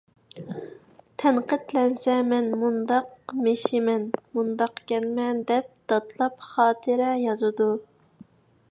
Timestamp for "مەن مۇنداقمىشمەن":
2.31-4.09